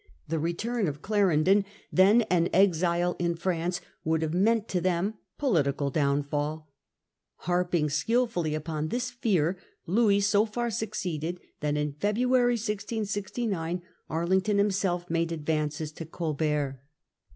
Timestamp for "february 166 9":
11.93-13.83